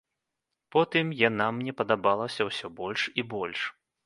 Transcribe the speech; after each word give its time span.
Потым 0.75 1.11
яна 1.19 1.47
мне 1.57 1.75
падабалася 1.83 2.49
ўсё 2.49 2.73
больш 2.81 3.05
і 3.19 3.29
больш. 3.37 3.61